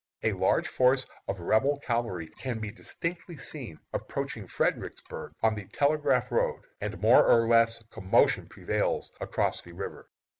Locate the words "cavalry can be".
1.77-2.71